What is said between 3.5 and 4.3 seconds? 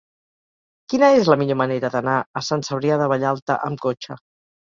amb cotxe?